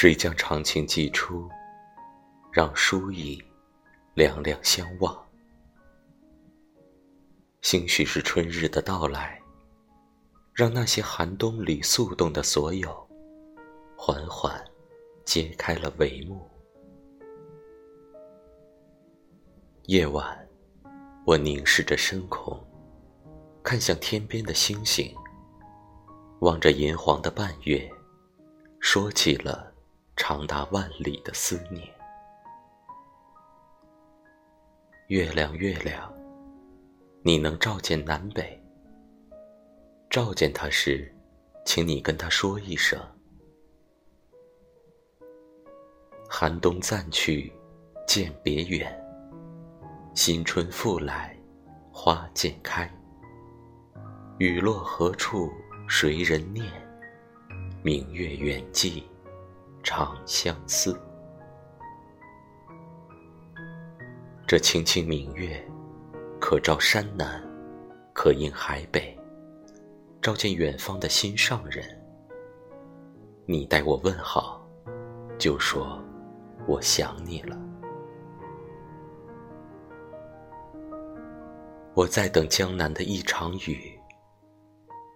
[0.00, 1.48] 谁将长情寄出，
[2.52, 3.36] 让疏影
[4.14, 5.26] 两两相望？
[7.62, 9.42] 兴许是春日的到来，
[10.52, 13.08] 让那些寒冬里速冻的所有，
[13.96, 14.64] 缓缓
[15.24, 16.48] 揭开了帷幕。
[19.86, 20.48] 夜晚，
[21.26, 22.56] 我凝视着深空，
[23.64, 25.12] 看向天边的星星，
[26.38, 27.90] 望着银黄的半月，
[28.78, 29.74] 说起了
[30.18, 31.88] 长达万里的思念。
[35.06, 36.12] 月亮，月亮，
[37.22, 38.60] 你能照见南北？
[40.10, 41.10] 照见他时，
[41.64, 43.00] 请你跟他说一声：
[46.28, 47.52] 寒冬暂去，
[48.04, 48.92] 渐别远。
[50.14, 51.38] 新春复来，
[51.92, 52.92] 花渐开。
[54.38, 55.48] 雨落何处
[55.88, 56.66] 谁人念？
[57.84, 59.02] 明月远近
[59.90, 61.00] 长相思。
[64.46, 65.66] 这清清明月，
[66.38, 67.42] 可照山南，
[68.12, 69.18] 可映海北，
[70.20, 71.82] 照见远方的心上人。
[73.46, 74.62] 你待我问好，
[75.38, 75.98] 就说
[76.66, 77.58] 我想你了。
[81.94, 83.98] 我在等江南的一场雨，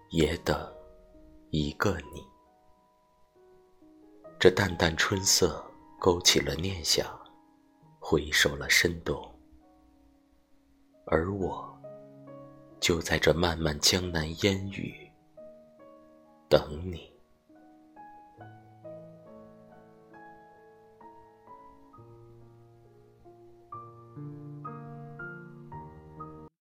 [0.09, 0.57] 也等
[1.51, 2.32] 一个你。
[4.39, 5.63] 这淡淡春色
[5.99, 7.07] 勾起了念想，
[7.99, 9.17] 回首了深冬，
[11.05, 11.73] 而我
[12.81, 15.09] 就在这漫漫江南烟雨
[16.49, 17.12] 等你。